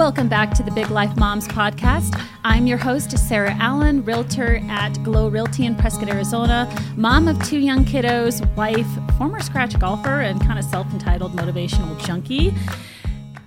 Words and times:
Welcome 0.00 0.30
back 0.30 0.54
to 0.54 0.62
the 0.62 0.70
Big 0.70 0.90
Life 0.90 1.14
Moms 1.18 1.46
podcast. 1.46 2.18
I'm 2.42 2.66
your 2.66 2.78
host, 2.78 3.18
Sarah 3.18 3.54
Allen, 3.60 4.02
realtor 4.02 4.62
at 4.70 4.94
Glow 5.04 5.28
Realty 5.28 5.66
in 5.66 5.76
Prescott, 5.76 6.08
Arizona, 6.08 6.74
mom 6.96 7.28
of 7.28 7.38
two 7.44 7.58
young 7.58 7.84
kiddos, 7.84 8.40
wife, 8.56 8.86
former 9.18 9.40
scratch 9.40 9.78
golfer, 9.78 10.22
and 10.22 10.40
kind 10.40 10.58
of 10.58 10.64
self 10.64 10.90
entitled 10.94 11.32
motivational 11.36 12.02
junkie. 12.06 12.54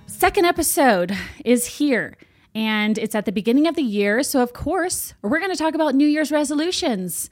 Second 0.06 0.44
episode 0.44 1.18
is 1.44 1.66
here, 1.66 2.16
and 2.54 2.98
it's 2.98 3.16
at 3.16 3.24
the 3.24 3.32
beginning 3.32 3.66
of 3.66 3.74
the 3.74 3.82
year. 3.82 4.22
So, 4.22 4.40
of 4.40 4.52
course, 4.52 5.12
we're 5.22 5.40
going 5.40 5.50
to 5.50 5.58
talk 5.58 5.74
about 5.74 5.96
New 5.96 6.06
Year's 6.06 6.30
resolutions. 6.30 7.30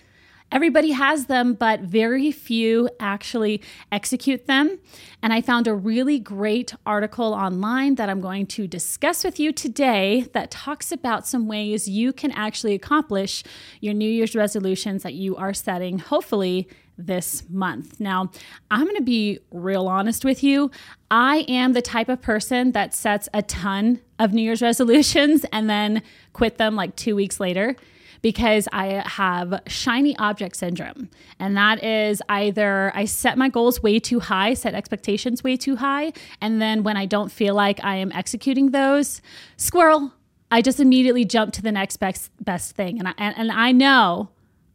Everybody 0.52 0.90
has 0.90 1.26
them, 1.26 1.54
but 1.54 1.80
very 1.80 2.30
few 2.30 2.90
actually 3.00 3.62
execute 3.90 4.46
them. 4.46 4.78
And 5.22 5.32
I 5.32 5.40
found 5.40 5.66
a 5.66 5.74
really 5.74 6.18
great 6.18 6.74
article 6.84 7.32
online 7.32 7.94
that 7.94 8.10
I'm 8.10 8.20
going 8.20 8.46
to 8.48 8.68
discuss 8.68 9.24
with 9.24 9.40
you 9.40 9.50
today 9.52 10.28
that 10.34 10.50
talks 10.50 10.92
about 10.92 11.26
some 11.26 11.48
ways 11.48 11.88
you 11.88 12.12
can 12.12 12.30
actually 12.32 12.74
accomplish 12.74 13.42
your 13.80 13.94
New 13.94 14.08
Year's 14.08 14.34
resolutions 14.36 15.02
that 15.04 15.14
you 15.14 15.34
are 15.36 15.54
setting, 15.54 15.98
hopefully 15.98 16.68
this 16.98 17.48
month. 17.48 17.98
Now, 17.98 18.30
I'm 18.70 18.84
going 18.84 18.96
to 18.96 19.02
be 19.02 19.38
real 19.52 19.88
honest 19.88 20.22
with 20.22 20.42
you. 20.42 20.70
I 21.10 21.46
am 21.48 21.72
the 21.72 21.80
type 21.80 22.10
of 22.10 22.20
person 22.20 22.72
that 22.72 22.92
sets 22.92 23.26
a 23.32 23.40
ton 23.40 24.02
of 24.18 24.34
New 24.34 24.42
Year's 24.42 24.60
resolutions 24.60 25.46
and 25.50 25.70
then 25.70 26.02
quit 26.34 26.58
them 26.58 26.76
like 26.76 26.94
two 26.94 27.16
weeks 27.16 27.40
later 27.40 27.74
because 28.22 28.68
I 28.72 29.02
have 29.06 29.60
shiny 29.66 30.16
object 30.16 30.56
syndrome. 30.56 31.10
And 31.38 31.56
that 31.56 31.82
is 31.82 32.22
either 32.28 32.92
I 32.94 33.04
set 33.04 33.36
my 33.36 33.48
goals 33.48 33.82
way 33.82 33.98
too 33.98 34.20
high, 34.20 34.54
set 34.54 34.74
expectations 34.74 35.44
way 35.44 35.56
too 35.56 35.76
high, 35.76 36.12
and 36.40 36.62
then 36.62 36.82
when 36.84 36.96
I 36.96 37.06
don't 37.06 37.30
feel 37.30 37.54
like 37.54 37.82
I 37.84 37.96
am 37.96 38.12
executing 38.12 38.70
those, 38.70 39.20
squirrel, 39.56 40.12
I 40.50 40.62
just 40.62 40.80
immediately 40.80 41.24
jump 41.24 41.52
to 41.54 41.62
the 41.62 41.72
next 41.72 41.96
best, 41.96 42.30
best 42.44 42.76
thing. 42.76 42.98
And 42.98 43.08
I, 43.08 43.14
and, 43.18 43.36
and 43.36 43.52
I 43.52 43.72
know 43.72 44.30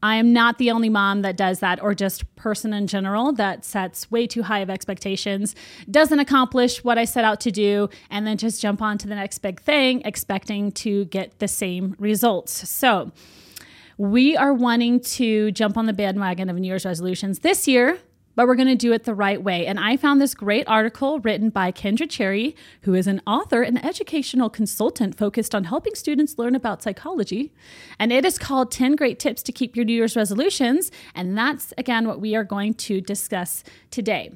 I 0.08 0.16
am 0.16 0.31
not 0.31 0.58
the 0.58 0.72
only 0.72 0.88
mom 0.88 1.22
that 1.23 1.36
does 1.36 1.59
that, 1.59 1.83
or 1.83 1.94
just 1.94 2.33
person 2.38 2.72
in 2.72 2.88
general 2.88 3.33
that 3.33 3.66
sets 3.66 4.09
way 4.09 4.25
too 4.25 4.44
high 4.44 4.59
of 4.59 4.69
expectations, 4.69 5.53
doesn't 5.91 6.17
accomplish 6.17 6.81
what 6.81 6.97
I 6.97 7.03
set 7.03 7.25
out 7.25 7.41
to 7.41 7.52
do, 7.52 7.89
and 8.09 8.25
then 8.25 8.38
just 8.38 8.61
jump 8.61 8.81
on 8.81 8.97
to 9.00 9.08
the 9.08 9.16
next 9.16 9.39
big 9.39 9.59
thing, 9.59 10.02
expecting 10.05 10.72
to 10.83 11.03
get 11.05 11.39
the 11.39 11.47
same 11.50 11.94
results. 12.00 12.69
So, 12.69 13.11
we 13.97 14.38
are 14.38 14.53
wanting 14.53 15.02
to 15.02 15.52
jump 15.52 15.75
on 15.75 15.88
the 15.88 15.94
bandwagon 15.94 16.50
of 16.50 16.55
New 16.55 16.67
Year's 16.69 16.85
resolutions 16.85 17.39
this 17.39 17.67
year, 17.67 18.00
but 18.38 18.47
we're 18.47 18.55
going 18.55 18.67
to 18.67 18.75
do 18.75 18.93
it 18.93 19.03
the 19.03 19.16
right 19.16 19.41
way. 19.41 19.66
And 19.66 19.80
I 19.80 19.97
found 19.97 20.21
this 20.21 20.35
great 20.35 20.67
article 20.67 21.19
written 21.19 21.49
by 21.49 21.71
Kendra 21.71 22.07
Cherry, 22.07 22.55
who 22.83 22.94
is 22.94 23.07
an 23.07 23.19
author 23.25 23.63
and 23.63 23.83
educational 23.83 24.47
consultant 24.47 25.17
focused 25.17 25.55
on 25.55 25.63
helping 25.63 25.95
students 25.95 26.38
learn 26.38 26.53
about 26.53 26.83
psychology. 26.83 27.52
And 27.97 28.13
it 28.13 28.23
is 28.25 28.38
called 28.38 28.71
10 28.71 28.95
Great 28.95 29.17
Tips 29.17 29.41
to 29.41 29.52
Keep 29.52 29.75
Your 29.75 29.85
New 29.85 29.94
Year's 29.94 30.16
Resolutions. 30.16 30.91
And 31.16 31.35
that's, 31.35 31.73
again, 31.79 32.07
what 32.07 32.21
we 32.21 32.35
are 32.35 32.44
going 32.44 32.75
to 32.75 33.02
discuss 33.02 33.63
today. 33.89 34.33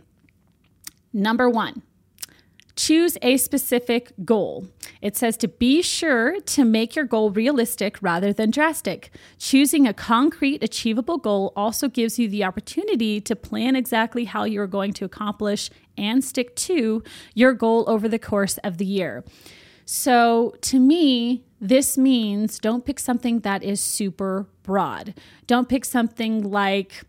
Number 1.13 1.47
one, 1.47 1.83
choose 2.75 3.17
a 3.21 3.37
specific 3.37 4.13
goal. 4.23 4.67
It 5.01 5.17
says 5.17 5.37
to 5.37 5.47
be 5.47 5.81
sure 5.81 6.39
to 6.39 6.65
make 6.65 6.95
your 6.95 7.05
goal 7.05 7.31
realistic 7.31 7.97
rather 8.01 8.31
than 8.33 8.51
drastic. 8.51 9.11
Choosing 9.37 9.87
a 9.87 9.93
concrete, 9.93 10.63
achievable 10.63 11.17
goal 11.17 11.53
also 11.55 11.87
gives 11.87 12.19
you 12.19 12.27
the 12.27 12.43
opportunity 12.43 13.19
to 13.21 13.35
plan 13.35 13.75
exactly 13.75 14.25
how 14.25 14.43
you're 14.43 14.67
going 14.67 14.93
to 14.93 15.05
accomplish 15.05 15.69
and 15.97 16.23
stick 16.23 16.55
to 16.55 17.03
your 17.33 17.53
goal 17.53 17.83
over 17.87 18.07
the 18.07 18.19
course 18.19 18.57
of 18.59 18.77
the 18.77 18.85
year. 18.85 19.23
So, 19.85 20.55
to 20.61 20.79
me, 20.79 21.43
this 21.59 21.97
means 21.97 22.59
don't 22.59 22.85
pick 22.85 22.99
something 22.99 23.41
that 23.41 23.63
is 23.63 23.81
super 23.81 24.47
broad. 24.63 25.13
Don't 25.47 25.67
pick 25.67 25.85
something 25.85 26.49
like, 26.49 27.03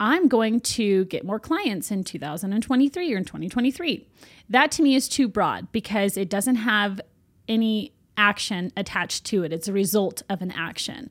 I'm 0.00 0.28
going 0.28 0.60
to 0.60 1.04
get 1.06 1.24
more 1.24 1.40
clients 1.40 1.90
in 1.90 2.04
2023 2.04 3.14
or 3.14 3.16
in 3.16 3.24
2023. 3.24 4.06
That 4.48 4.70
to 4.72 4.82
me 4.82 4.94
is 4.94 5.08
too 5.08 5.28
broad 5.28 5.72
because 5.72 6.16
it 6.16 6.30
doesn't 6.30 6.56
have 6.56 7.00
any 7.48 7.92
action 8.16 8.72
attached 8.76 9.24
to 9.26 9.42
it. 9.44 9.52
It's 9.52 9.68
a 9.68 9.72
result 9.72 10.22
of 10.28 10.42
an 10.42 10.52
action. 10.52 11.10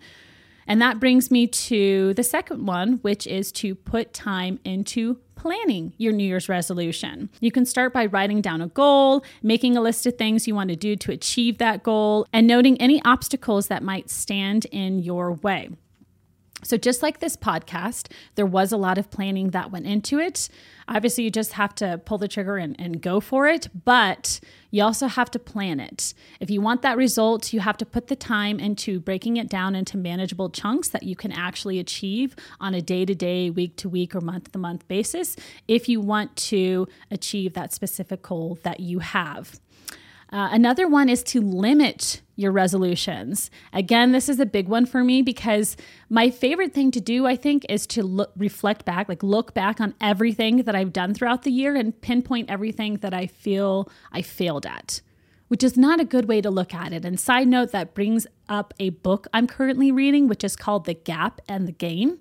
And 0.67 0.81
that 0.81 0.99
brings 0.99 1.31
me 1.31 1.47
to 1.47 2.13
the 2.13 2.23
second 2.23 2.65
one, 2.65 2.97
which 2.97 3.25
is 3.25 3.51
to 3.53 3.73
put 3.73 4.13
time 4.13 4.59
into 4.65 5.19
planning 5.35 5.93
your 5.97 6.11
New 6.11 6.25
Year's 6.25 6.49
resolution. 6.49 7.29
You 7.39 7.51
can 7.51 7.65
start 7.65 7.93
by 7.93 8.07
writing 8.07 8.41
down 8.41 8.61
a 8.61 8.67
goal, 8.67 9.23
making 9.41 9.77
a 9.77 9.81
list 9.81 10.05
of 10.05 10.17
things 10.17 10.47
you 10.47 10.55
want 10.55 10.69
to 10.69 10.75
do 10.75 10.95
to 10.97 11.11
achieve 11.11 11.57
that 11.59 11.83
goal, 11.83 12.27
and 12.33 12.47
noting 12.47 12.79
any 12.81 13.01
obstacles 13.05 13.67
that 13.67 13.83
might 13.83 14.09
stand 14.09 14.65
in 14.65 14.99
your 14.99 15.31
way. 15.31 15.69
So, 16.63 16.75
just 16.75 17.03
like 17.03 17.19
this 17.19 17.37
podcast, 17.37 18.11
there 18.33 18.45
was 18.45 18.71
a 18.71 18.77
lot 18.77 18.97
of 18.97 19.11
planning 19.11 19.51
that 19.51 19.71
went 19.71 19.85
into 19.85 20.17
it. 20.19 20.49
Obviously, 20.87 21.23
you 21.23 21.29
just 21.29 21.53
have 21.53 21.75
to 21.75 21.99
pull 22.03 22.17
the 22.17 22.27
trigger 22.27 22.57
and, 22.57 22.75
and 22.79 22.99
go 22.99 23.19
for 23.19 23.47
it, 23.47 23.67
but 23.85 24.39
you 24.71 24.83
also 24.83 25.07
have 25.07 25.29
to 25.31 25.39
plan 25.39 25.79
it. 25.79 26.15
If 26.39 26.49
you 26.49 26.59
want 26.59 26.81
that 26.81 26.97
result, 26.97 27.53
you 27.53 27.59
have 27.59 27.77
to 27.77 27.85
put 27.85 28.07
the 28.07 28.15
time 28.15 28.59
into 28.59 28.99
breaking 28.99 29.37
it 29.37 29.49
down 29.49 29.75
into 29.75 29.97
manageable 29.97 30.49
chunks 30.49 30.89
that 30.89 31.03
you 31.03 31.15
can 31.15 31.31
actually 31.31 31.77
achieve 31.77 32.35
on 32.59 32.73
a 32.73 32.81
day 32.81 33.05
to 33.05 33.13
day, 33.13 33.51
week 33.51 33.75
to 33.77 33.87
week, 33.87 34.15
or 34.15 34.21
month 34.21 34.51
to 34.51 34.57
month 34.57 34.87
basis 34.87 35.35
if 35.67 35.87
you 35.87 36.01
want 36.01 36.35
to 36.37 36.87
achieve 37.11 37.53
that 37.53 37.71
specific 37.71 38.23
goal 38.23 38.57
that 38.63 38.79
you 38.79 38.99
have. 38.99 39.59
Uh, 40.31 40.49
another 40.51 40.87
one 40.87 41.07
is 41.07 41.23
to 41.23 41.41
limit 41.41 42.21
your 42.35 42.51
resolutions. 42.51 43.49
Again, 43.73 44.11
this 44.11 44.29
is 44.29 44.39
a 44.39 44.45
big 44.45 44.67
one 44.67 44.85
for 44.85 45.03
me 45.03 45.21
because 45.21 45.75
my 46.09 46.29
favorite 46.29 46.73
thing 46.73 46.91
to 46.91 47.01
do, 47.01 47.25
I 47.25 47.35
think, 47.35 47.65
is 47.69 47.87
to 47.87 48.03
look, 48.03 48.31
reflect 48.37 48.85
back, 48.85 49.09
like 49.09 49.23
look 49.23 49.53
back 49.53 49.79
on 49.81 49.95
everything 50.01 50.63
that 50.63 50.75
I've 50.75 50.93
done 50.93 51.13
throughout 51.13 51.43
the 51.43 51.51
year 51.51 51.75
and 51.75 51.99
pinpoint 51.99 52.49
everything 52.49 52.97
that 52.97 53.13
I 53.13 53.27
feel 53.27 53.89
I 54.11 54.21
failed 54.21 54.65
at, 54.65 55.01
which 55.47 55.63
is 55.63 55.77
not 55.77 55.99
a 55.99 56.05
good 56.05 56.27
way 56.27 56.41
to 56.41 56.49
look 56.49 56.73
at 56.73 56.93
it. 56.93 57.05
And 57.05 57.19
side 57.19 57.47
note, 57.47 57.71
that 57.71 57.95
brings 57.95 58.27
up 58.49 58.73
a 58.79 58.89
book 58.89 59.27
I'm 59.33 59.47
currently 59.47 59.91
reading, 59.91 60.27
which 60.27 60.43
is 60.43 60.55
called 60.55 60.85
The 60.85 60.93
Gap 60.93 61.41
and 61.47 61.67
the 61.67 61.73
Gain. 61.73 62.19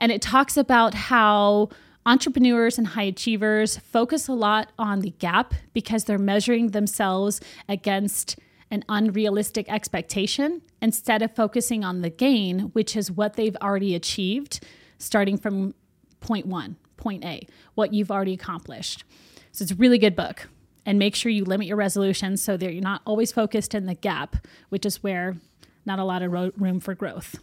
And 0.00 0.10
it 0.10 0.22
talks 0.22 0.56
about 0.56 0.94
how 0.94 1.68
Entrepreneurs 2.06 2.78
and 2.78 2.86
high 2.86 3.02
achievers 3.02 3.78
focus 3.78 4.28
a 4.28 4.32
lot 4.32 4.70
on 4.78 5.00
the 5.00 5.10
gap 5.10 5.54
because 5.74 6.04
they're 6.04 6.18
measuring 6.18 6.68
themselves 6.68 7.40
against 7.68 8.38
an 8.70 8.84
unrealistic 8.88 9.68
expectation 9.68 10.62
instead 10.80 11.20
of 11.20 11.34
focusing 11.34 11.82
on 11.84 12.02
the 12.02 12.10
gain, 12.10 12.60
which 12.74 12.96
is 12.96 13.10
what 13.10 13.34
they've 13.34 13.56
already 13.56 13.96
achieved, 13.96 14.64
starting 14.98 15.36
from 15.36 15.74
point 16.20 16.46
one, 16.46 16.76
point 16.96 17.24
A, 17.24 17.44
what 17.74 17.92
you've 17.92 18.12
already 18.12 18.34
accomplished. 18.34 19.02
So 19.50 19.64
it's 19.64 19.72
a 19.72 19.76
really 19.76 19.98
good 19.98 20.14
book. 20.14 20.48
And 20.84 21.00
make 21.00 21.16
sure 21.16 21.32
you 21.32 21.44
limit 21.44 21.66
your 21.66 21.76
resolutions 21.76 22.40
so 22.40 22.56
that 22.56 22.72
you're 22.72 22.80
not 22.80 23.02
always 23.04 23.32
focused 23.32 23.74
in 23.74 23.86
the 23.86 23.94
gap, 23.94 24.36
which 24.68 24.86
is 24.86 25.02
where 25.02 25.36
not 25.84 25.98
a 25.98 26.04
lot 26.04 26.22
of 26.22 26.30
room 26.30 26.78
for 26.78 26.94
growth. 26.94 27.34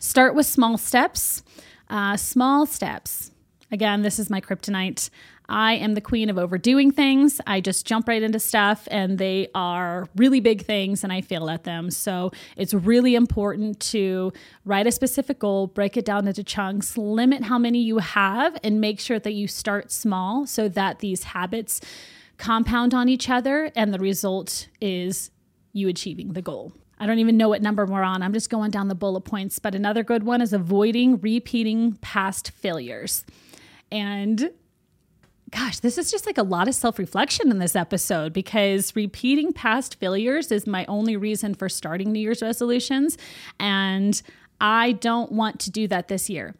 Start 0.00 0.34
with 0.34 0.46
small 0.46 0.76
steps. 0.78 1.44
Uh, 1.88 2.16
small 2.16 2.66
steps. 2.66 3.30
Again, 3.72 4.02
this 4.02 4.18
is 4.18 4.30
my 4.30 4.40
kryptonite. 4.40 5.10
I 5.48 5.74
am 5.74 5.94
the 5.94 6.00
queen 6.00 6.28
of 6.28 6.38
overdoing 6.38 6.90
things. 6.90 7.40
I 7.46 7.60
just 7.60 7.86
jump 7.86 8.08
right 8.08 8.22
into 8.22 8.40
stuff 8.40 8.88
and 8.90 9.18
they 9.18 9.48
are 9.54 10.08
really 10.16 10.40
big 10.40 10.64
things 10.64 11.04
and 11.04 11.12
I 11.12 11.20
fail 11.20 11.48
at 11.50 11.64
them. 11.64 11.90
So 11.90 12.32
it's 12.56 12.74
really 12.74 13.14
important 13.14 13.78
to 13.80 14.32
write 14.64 14.86
a 14.86 14.92
specific 14.92 15.38
goal, 15.38 15.68
break 15.68 15.96
it 15.96 16.04
down 16.04 16.26
into 16.26 16.42
chunks, 16.42 16.96
limit 16.96 17.44
how 17.44 17.58
many 17.58 17.80
you 17.80 17.98
have, 17.98 18.56
and 18.64 18.80
make 18.80 18.98
sure 18.98 19.18
that 19.20 19.34
you 19.34 19.46
start 19.46 19.92
small 19.92 20.46
so 20.46 20.68
that 20.68 20.98
these 20.98 21.24
habits 21.24 21.80
compound 22.38 22.92
on 22.92 23.08
each 23.08 23.30
other 23.30 23.70
and 23.76 23.94
the 23.94 23.98
result 23.98 24.68
is 24.80 25.30
you 25.72 25.88
achieving 25.88 26.32
the 26.32 26.42
goal. 26.42 26.72
I 26.98 27.06
don't 27.06 27.18
even 27.18 27.36
know 27.36 27.48
what 27.48 27.62
number 27.62 27.84
we're 27.84 28.02
on. 28.02 28.22
I'm 28.22 28.32
just 28.32 28.50
going 28.50 28.70
down 28.70 28.88
the 28.88 28.94
bullet 28.94 29.22
points. 29.22 29.58
But 29.58 29.74
another 29.74 30.02
good 30.02 30.22
one 30.22 30.40
is 30.40 30.52
avoiding 30.52 31.20
repeating 31.20 31.94
past 32.00 32.50
failures. 32.52 33.24
And 33.92 34.50
gosh, 35.50 35.80
this 35.80 35.98
is 35.98 36.10
just 36.10 36.26
like 36.26 36.38
a 36.38 36.42
lot 36.42 36.68
of 36.68 36.74
self 36.74 36.98
reflection 36.98 37.50
in 37.50 37.58
this 37.58 37.76
episode 37.76 38.32
because 38.32 38.96
repeating 38.96 39.52
past 39.52 39.96
failures 39.96 40.50
is 40.50 40.66
my 40.66 40.84
only 40.86 41.16
reason 41.16 41.54
for 41.54 41.68
starting 41.68 42.12
New 42.12 42.20
Year's 42.20 42.42
resolutions. 42.42 43.18
And 43.60 44.20
I 44.60 44.92
don't 44.92 45.32
want 45.32 45.60
to 45.60 45.70
do 45.70 45.86
that 45.88 46.08
this 46.08 46.30
year. 46.30 46.54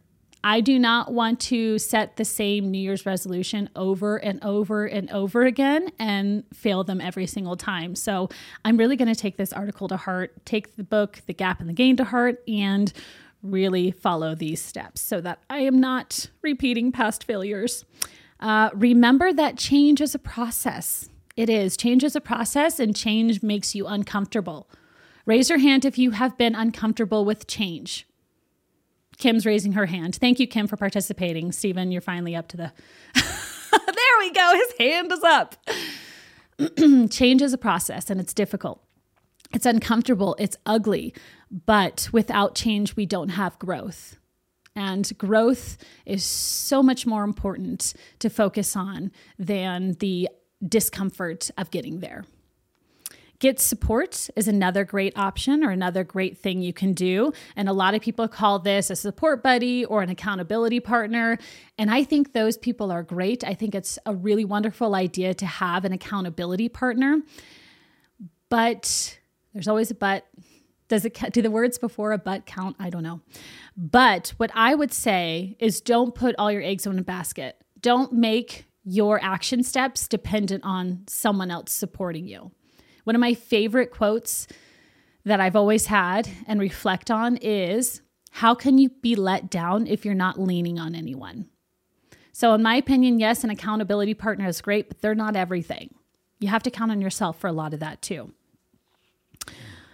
I 0.47 0.61
do 0.61 0.79
not 0.79 1.13
want 1.13 1.41
to 1.41 1.77
set 1.77 2.15
the 2.15 2.25
same 2.25 2.71
New 2.71 2.79
Year's 2.79 3.05
resolution 3.05 3.69
over 3.75 4.17
and 4.17 4.39
over 4.45 4.87
and 4.87 5.11
over 5.11 5.43
again 5.43 5.91
and 5.99 6.45
fail 6.55 6.85
them 6.85 7.01
every 7.01 7.27
single 7.27 7.57
time. 7.57 7.97
So 7.97 8.29
I'm 8.65 8.77
really 8.77 8.95
going 8.95 9.13
to 9.13 9.21
take 9.21 9.39
this 9.39 9.53
article 9.53 9.89
to 9.89 9.97
heart, 9.97 10.47
take 10.47 10.77
the 10.77 10.85
book, 10.85 11.21
The 11.27 11.35
Gap 11.35 11.59
and 11.59 11.69
the 11.69 11.73
Gain 11.73 11.97
to 11.97 12.05
heart, 12.05 12.45
and 12.47 12.93
really 13.43 13.91
follow 13.91 14.37
these 14.37 14.63
steps 14.63 15.01
so 15.01 15.21
that 15.21 15.41
I 15.51 15.63
am 15.63 15.81
not 15.81 16.31
repeating 16.43 16.93
past 16.93 17.25
failures. 17.25 17.85
Uh, 18.39 18.71
remember 18.73 19.33
that 19.33 19.59
change 19.59 20.01
is 20.01 20.15
a 20.15 20.21
process. 20.21 21.09
It 21.37 21.51
is. 21.51 21.77
Change 21.77 22.05
is 22.05 22.15
a 22.15 22.21
process, 22.21 22.79
and 22.79 22.95
change 22.95 23.43
makes 23.43 23.75
you 23.75 23.89
uncomfortable. 23.89 24.71
Raise 25.25 25.51
your 25.51 25.59
hand 25.59 25.85
if 25.85 25.99
you 25.99 26.13
have 26.13 26.39
been 26.39 26.55
uncomfortable 26.55 27.25
with 27.25 27.49
change. 27.49 28.07
Kim's 29.19 29.47
raising 29.47 29.73
her 29.73 29.87
hand. 29.87 30.17
Thank 30.17 30.39
you, 30.41 30.47
Kim, 30.47 30.67
for 30.67 30.77
participating. 30.77 31.53
Stephen, 31.53 31.91
you're 31.91 32.01
finally 32.01 32.37
up 32.37 32.49
to 32.49 32.57
the. 32.57 32.73
there 33.15 34.19
we 34.19 34.31
go. 34.33 34.53
His 34.55 34.79
hand 34.79 35.13
is 35.13 35.23
up. 35.23 35.57
change 37.11 37.43
is 37.43 37.53
a 37.53 37.59
process 37.59 38.11
and 38.11 38.21
it's 38.21 38.35
difficult. 38.35 38.83
It's 39.55 39.67
uncomfortable. 39.67 40.37
It's 40.39 40.57
ugly. 40.67 41.15
But 41.51 42.09
without 42.13 42.55
change, 42.55 42.97
we 42.97 43.07
don't 43.07 43.31
have 43.31 43.59
growth. 43.59 44.19
And 44.75 45.11
growth 45.17 45.79
is 46.05 46.25
so 46.25 46.83
much 46.83 47.07
more 47.07 47.25
important 47.25 47.95
to 48.19 48.29
focus 48.29 48.77
on 48.77 49.11
than 49.39 49.93
the 50.01 50.29
discomfort 50.67 51.51
of 51.57 51.71
getting 51.71 52.01
there. 52.01 52.25
Get 53.39 53.61
support 53.61 54.31
is 54.35 54.49
another 54.49 54.85
great 54.85 55.17
option 55.19 55.63
or 55.63 55.71
another 55.71 56.05
great 56.05 56.39
thing 56.39 56.63
you 56.63 56.73
can 56.73 56.95
do. 56.95 57.33
And 57.55 57.69
a 57.69 57.73
lot 57.73 57.95
of 57.95 58.01
people 58.01 58.27
call 58.29 58.59
this 58.59 58.89
a 58.89 58.97
support 58.97 59.43
buddy 59.43 59.85
or 59.85 60.03
an 60.03 60.09
accountability 60.09 60.81
partner. 60.81 61.39
And 61.77 61.91
I 61.91 62.05
think 62.05 62.33
those 62.33 62.57
people 62.57 62.91
are 62.91 63.03
great. 63.03 63.45
I 63.45 63.55
think 63.55 63.75
it's 63.75 63.99
a 64.07 64.15
really 64.15 64.45
wonderful 64.45 64.95
idea 64.95 65.35
to 65.35 65.47
have 65.47 65.85
an 65.85 65.93
accountability 65.93 66.69
partner. 66.69 67.21
But 68.49 69.19
there's 69.53 69.69
always 69.69 69.91
a 69.91 69.95
but. 69.95 70.27
Does 70.89 71.05
it 71.05 71.19
do 71.33 71.43
the 71.43 71.51
words 71.51 71.79
before 71.79 72.13
a 72.13 72.19
but 72.19 72.47
count? 72.47 72.77
I 72.79 72.91
don't 72.91 73.03
know. 73.03 73.21
But 73.77 74.35
what 74.37 74.53
I 74.55 74.75
would 74.75 74.93
say 74.93 75.57
is 75.59 75.81
don't 75.81 76.15
put 76.15 76.37
all 76.39 76.53
your 76.53 76.63
eggs 76.63 76.87
in 76.87 76.97
a 76.97 77.03
basket. 77.03 77.57
Don't 77.81 78.13
make 78.13 78.67
your 78.85 79.21
action 79.21 79.65
steps 79.65 80.07
dependent 80.07 80.63
on 80.65 81.03
someone 81.09 81.51
else 81.51 81.73
supporting 81.73 82.29
you. 82.29 82.53
One 83.07 83.15
of 83.15 83.21
my 83.21 83.35
favorite 83.35 83.93
quotes 83.93 84.49
that 85.25 85.39
I've 85.39 85.55
always 85.55 85.87
had 85.87 86.29
and 86.49 86.59
reflect 86.59 87.09
on 87.09 87.37
is 87.37 88.03
how 88.33 88.53
can 88.53 88.79
you 88.79 88.89
be 88.89 89.15
let 89.15 89.49
down 89.49 89.87
if 89.87 90.05
you're 90.05 90.13
not 90.13 90.41
leaning 90.41 90.81
on 90.81 90.97
anyone? 90.97 91.49
So, 92.33 92.53
in 92.53 92.65
my 92.65 92.75
opinion, 92.75 93.21
yes, 93.21 93.45
an 93.45 93.51
accountability 93.51 94.15
partner 94.15 94.49
is 94.49 94.61
great, 94.61 94.89
but 94.89 95.03
they're 95.03 95.15
not 95.15 95.37
everything. 95.37 95.95
You 96.41 96.49
have 96.49 96.65
to 96.65 96.71
count 96.71 96.91
on 96.91 97.01
yourself 97.01 97.39
for 97.39 97.47
a 97.47 97.53
lot 97.53 97.73
of 97.73 97.79
that 97.79 98.03
too. 98.03 98.33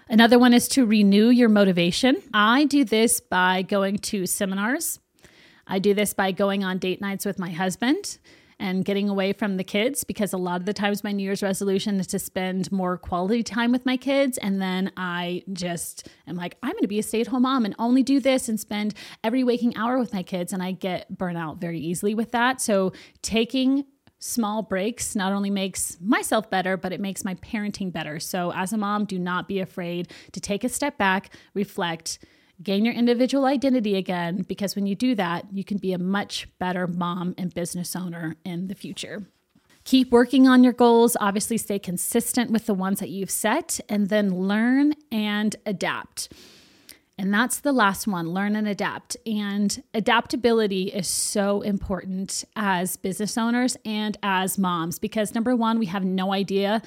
Another 0.09 0.39
one 0.39 0.55
is 0.55 0.67
to 0.69 0.87
renew 0.87 1.29
your 1.29 1.51
motivation. 1.51 2.17
I 2.33 2.65
do 2.65 2.83
this 2.83 3.21
by 3.21 3.61
going 3.61 3.99
to 3.99 4.25
seminars. 4.25 5.01
I 5.67 5.81
do 5.81 5.93
this 5.93 6.15
by 6.15 6.33
going 6.33 6.65
on 6.65 6.79
date 6.79 7.03
nights 7.03 7.27
with 7.27 7.39
my 7.39 7.51
husband 7.51 8.17
and 8.59 8.85
getting 8.85 9.09
away 9.09 9.33
from 9.33 9.57
the 9.57 9.65
kids 9.65 10.05
because 10.05 10.33
a 10.33 10.39
lot 10.39 10.61
of 10.61 10.67
the 10.67 10.73
times 10.73 11.05
my 11.05 11.13
New 11.13 11.23
Year's 11.23 11.43
resolution 11.43 12.01
is 12.01 12.07
to 12.09 12.19
spend 12.19 12.71
more 12.73 12.97
quality 12.97 13.43
time 13.43 13.73
with 13.73 13.85
my 13.85 13.97
kids. 13.97 14.39
And 14.39 14.61
then 14.61 14.93
I 14.97 15.43
just 15.53 16.09
am 16.27 16.37
like, 16.37 16.57
I'm 16.63 16.73
going 16.73 16.83
to 16.83 16.89
be 16.89 16.99
a 16.99 17.03
stay 17.03 17.21
at 17.21 17.27
home 17.27 17.43
mom 17.43 17.65
and 17.65 17.75
only 17.79 18.03
do 18.03 18.21
this 18.21 18.49
and 18.49 18.59
spend 18.59 18.95
every 19.23 19.45
waking 19.45 19.77
hour 19.77 19.99
with 19.99 20.13
my 20.13 20.23
kids. 20.23 20.53
And 20.53 20.63
I 20.63 20.73
get 20.73 21.13
burnout 21.17 21.61
very 21.61 21.79
easily 21.79 22.15
with 22.15 22.31
that. 22.33 22.61
So 22.61 22.93
taking 23.21 23.85
small 24.23 24.63
breaks 24.63 25.17
not 25.17 25.33
only 25.33 25.51
makes 25.51 25.99
myself 26.01 26.49
better, 26.49 26.77
but 26.77 26.93
it 26.93 27.01
makes 27.01 27.25
my 27.25 27.35
parenting 27.37 27.93
better. 27.93 28.21
So, 28.21 28.53
as 28.53 28.73
a 28.73 28.79
mom, 28.79 29.05
do 29.05 29.19
not 29.19 29.49
be 29.49 29.59
afraid 29.59 30.13
to 30.31 30.41
take 30.41 30.63
a 30.63 30.69
step 30.69 30.97
back, 30.97 31.35
reflect, 31.55 32.21
gain 32.63 32.85
your 32.85 32.95
individual 32.95 33.45
identity 33.45 33.97
again, 33.97 34.43
because 34.49 34.75
when 34.75 34.87
you 34.87 34.95
do 34.95 35.15
that, 35.15 35.47
you 35.53 35.65
can 35.65 35.79
be 35.79 35.93
a 35.93 35.99
much 35.99 36.49
better 36.59 36.87
mom 36.87 37.35
and 37.39 37.55
business 37.55 37.95
owner 37.95 38.37
in 38.45 38.69
the 38.69 38.75
future. 38.75 39.27
Keep 39.85 40.13
working 40.13 40.47
on 40.47 40.63
your 40.63 40.73
goals. 40.73 41.17
Obviously, 41.21 41.59
stay 41.59 41.79
consistent 41.79 42.51
with 42.51 42.67
the 42.67 42.75
ones 42.75 43.01
that 43.01 43.11
you've 43.11 43.31
set, 43.31 43.81
and 43.89 44.09
then 44.09 44.35
learn 44.35 44.95
and 45.11 45.57
adapt. 45.67 46.33
And 47.19 47.33
that's 47.33 47.61
the 47.61 47.73
last 47.73 48.07
one 48.07 48.31
learn 48.31 48.57
and 48.57 48.67
adapt. 48.67 49.17
And 49.27 49.83
adaptability 49.93 50.85
is 50.85 51.07
so 51.09 51.61
important 51.61 52.45
as 52.57 52.97
business 52.97 53.37
owners 53.37 53.77
and 53.85 54.17
as 54.23 54.59
moms 54.59 54.99
because 54.99 55.35
number 55.35 55.55
one, 55.55 55.79
we 55.79 55.87
have 55.87 56.05
no 56.05 56.33
idea 56.33 56.83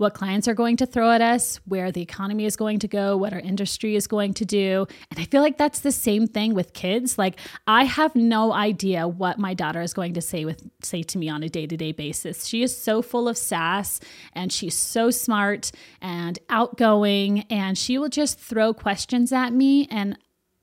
what 0.00 0.14
clients 0.14 0.48
are 0.48 0.54
going 0.54 0.78
to 0.78 0.86
throw 0.86 1.10
at 1.10 1.20
us, 1.20 1.60
where 1.66 1.92
the 1.92 2.00
economy 2.00 2.46
is 2.46 2.56
going 2.56 2.78
to 2.78 2.88
go, 2.88 3.18
what 3.18 3.34
our 3.34 3.38
industry 3.38 3.96
is 3.96 4.06
going 4.06 4.32
to 4.32 4.46
do. 4.46 4.86
And 5.10 5.20
I 5.20 5.24
feel 5.24 5.42
like 5.42 5.58
that's 5.58 5.80
the 5.80 5.92
same 5.92 6.26
thing 6.26 6.54
with 6.54 6.72
kids. 6.72 7.18
Like 7.18 7.38
I 7.66 7.84
have 7.84 8.16
no 8.16 8.52
idea 8.52 9.06
what 9.06 9.38
my 9.38 9.52
daughter 9.52 9.82
is 9.82 9.92
going 9.92 10.14
to 10.14 10.22
say 10.22 10.46
with 10.46 10.66
say 10.82 11.02
to 11.02 11.18
me 11.18 11.28
on 11.28 11.42
a 11.42 11.50
day-to-day 11.50 11.92
basis. 11.92 12.46
She 12.46 12.62
is 12.62 12.76
so 12.76 13.02
full 13.02 13.28
of 13.28 13.36
sass 13.36 14.00
and 14.32 14.50
she's 14.50 14.74
so 14.74 15.10
smart 15.10 15.70
and 16.00 16.38
outgoing 16.48 17.40
and 17.50 17.76
she 17.76 17.98
will 17.98 18.08
just 18.08 18.38
throw 18.38 18.72
questions 18.72 19.32
at 19.32 19.52
me 19.52 19.86
and 19.90 20.16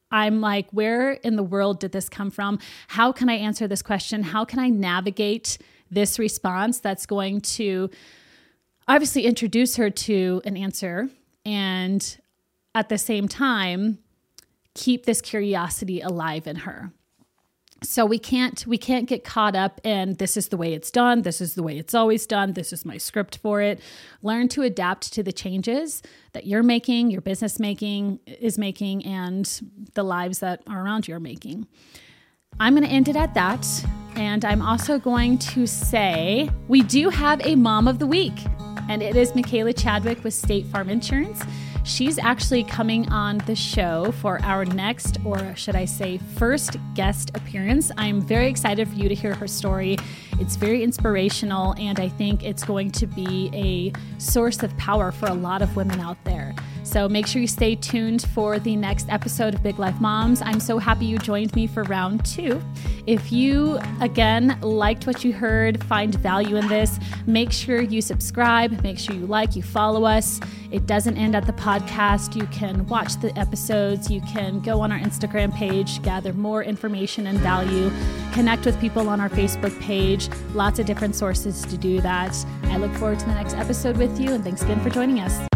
I'm 0.09 0.41
like, 0.41 0.67
where 0.71 1.11
in 1.11 1.35
the 1.35 1.43
world 1.43 1.79
did 1.79 1.91
this 1.91 2.09
come 2.09 2.31
from? 2.31 2.59
How 2.87 3.11
can 3.11 3.29
I 3.29 3.35
answer 3.35 3.67
this 3.67 3.81
question? 3.81 4.23
How 4.23 4.45
can 4.45 4.57
I 4.57 4.69
navigate 4.69 5.57
this 5.91 6.17
response 6.17 6.79
that's 6.79 7.05
going 7.05 7.41
to 7.41 7.89
obviously 8.87 9.25
introduce 9.25 9.75
her 9.75 9.89
to 9.89 10.41
an 10.45 10.55
answer 10.55 11.09
and 11.45 12.17
at 12.73 12.89
the 12.89 12.97
same 12.97 13.27
time 13.27 13.99
keep 14.73 15.05
this 15.05 15.21
curiosity 15.21 16.01
alive 16.01 16.47
in 16.47 16.57
her. 16.57 16.91
So 17.83 18.05
we 18.05 18.17
can't 18.17 18.65
we 18.65 18.77
can't 18.77 19.07
get 19.07 19.23
caught 19.23 19.55
up 19.55 19.79
in 19.83 20.15
this 20.15 20.35
is 20.35 20.47
the 20.47 20.57
way 20.57 20.73
it's 20.73 20.89
done 20.89 21.21
this 21.21 21.39
is 21.39 21.53
the 21.53 21.61
way 21.61 21.77
it's 21.77 21.93
always 21.93 22.25
done 22.25 22.53
this 22.53 22.73
is 22.73 22.85
my 22.85 22.97
script 22.97 23.37
for 23.37 23.61
it. 23.61 23.79
Learn 24.23 24.47
to 24.49 24.63
adapt 24.63 25.13
to 25.13 25.21
the 25.21 25.31
changes 25.31 26.01
that 26.33 26.47
you're 26.47 26.63
making 26.63 27.11
your 27.11 27.21
business 27.21 27.59
making 27.59 28.19
is 28.25 28.57
making 28.57 29.05
and 29.05 29.61
the 29.93 30.03
lives 30.03 30.39
that 30.39 30.63
are 30.67 30.83
around 30.83 31.07
you 31.07 31.15
are 31.15 31.19
making. 31.19 31.67
I'm 32.59 32.73
going 32.73 32.87
to 32.87 32.89
end 32.89 33.07
it 33.07 33.15
at 33.15 33.35
that 33.35 33.63
and 34.15 34.43
i'm 34.43 34.63
also 34.63 34.97
going 34.97 35.37
to 35.37 35.67
say 35.67 36.49
we 36.67 36.81
do 36.81 37.09
have 37.09 37.39
a 37.45 37.55
mom 37.55 37.87
of 37.87 37.99
the 37.99 38.07
week 38.07 38.33
and 38.89 39.03
it 39.03 39.15
is 39.15 39.35
Michaela 39.35 39.73
Chadwick 39.73 40.23
with 40.23 40.33
State 40.33 40.65
Farm 40.67 40.89
Insurance. 40.89 41.43
She's 41.83 42.19
actually 42.19 42.63
coming 42.63 43.07
on 43.09 43.37
the 43.39 43.55
show 43.55 44.11
for 44.11 44.41
our 44.43 44.65
next, 44.65 45.19
or 45.23 45.55
should 45.55 45.75
I 45.75 45.85
say, 45.85 46.17
first 46.35 46.75
guest 46.95 47.31
appearance. 47.33 47.91
I'm 47.97 48.21
very 48.21 48.47
excited 48.47 48.89
for 48.89 48.95
you 48.95 49.07
to 49.07 49.15
hear 49.15 49.33
her 49.35 49.47
story. 49.47 49.97
It's 50.39 50.57
very 50.57 50.83
inspirational, 50.83 51.75
and 51.77 51.99
I 51.99 52.09
think 52.09 52.43
it's 52.43 52.63
going 52.63 52.91
to 52.91 53.07
be 53.07 53.49
a 53.53 54.19
source 54.19 54.63
of 54.63 54.75
power 54.77 55.11
for 55.11 55.27
a 55.27 55.33
lot 55.33 55.61
of 55.61 55.75
women 55.75 55.99
out 56.01 56.21
there. 56.25 56.46
So 56.97 57.07
make 57.07 57.27
sure 57.27 57.39
you 57.39 57.47
stay 57.47 57.75
tuned 57.75 58.23
for 58.33 58.57
the 58.57 58.75
next 58.75 59.07
episode 59.09 59.53
of 59.53 59.61
Big 59.61 59.77
Life 59.77 60.01
Moms. 60.01 60.41
I'm 60.41 60.59
so 60.59 60.79
happy 60.79 61.05
you 61.05 61.19
joined 61.19 61.55
me 61.55 61.67
for 61.67 61.83
round 61.83 62.25
two. 62.25 62.59
If 63.05 63.31
you, 63.31 63.77
again, 64.01 64.57
liked 64.61 65.05
what 65.05 65.23
you 65.23 65.31
heard, 65.31 65.83
find 65.83 66.15
value 66.15 66.55
in 66.55 66.67
this, 66.67 66.99
make 67.27 67.51
sure 67.51 67.81
you 67.83 68.01
subscribe, 68.01 68.81
make 68.81 68.97
sure 68.97 69.13
you 69.13 69.27
like, 69.27 69.55
you 69.55 69.61
follow 69.61 70.05
us. 70.05 70.39
It 70.71 70.87
doesn't 70.87 71.17
end 71.17 71.35
at 71.35 71.45
the 71.45 71.53
podcast. 71.53 72.35
You 72.35 72.47
can 72.47 72.87
watch 72.87 73.21
the 73.21 73.31
episodes, 73.37 74.09
you 74.09 74.21
can 74.21 74.59
go 74.59 74.81
on 74.81 74.91
our 74.91 74.97
Instagram 74.97 75.53
page, 75.53 76.01
gather 76.01 76.33
more 76.33 76.63
information 76.63 77.27
and 77.27 77.37
value, 77.37 77.91
connect 78.33 78.65
with 78.65 78.81
people 78.81 79.07
on 79.07 79.21
our 79.21 79.29
Facebook 79.29 79.79
page. 79.79 80.29
Lots 80.55 80.79
of 80.79 80.87
different 80.87 81.13
sources 81.13 81.61
to 81.61 81.77
do 81.77 82.01
that. 82.01 82.35
I 82.63 82.77
look 82.77 82.93
forward 82.95 83.19
to 83.19 83.25
the 83.27 83.35
next 83.35 83.53
episode 83.53 83.97
with 83.97 84.19
you, 84.19 84.33
and 84.33 84.43
thanks 84.43 84.63
again 84.63 84.79
for 84.79 84.89
joining 84.89 85.19
us. 85.19 85.47